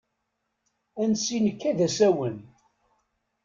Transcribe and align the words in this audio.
Ansi 1.01 1.37
nekka 1.39 1.71
d 1.77 1.79
asawen. 1.87 2.37